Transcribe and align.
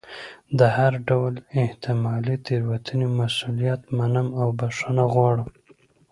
د 0.59 0.61
هر 0.77 0.93
ډول 1.09 1.33
احتمالي 1.63 2.35
تېروتنې 2.47 3.07
مسؤلیت 3.19 3.81
منم 3.97 4.27
او 4.41 4.47
بښنه 4.59 5.05
غواړم. 5.13 5.49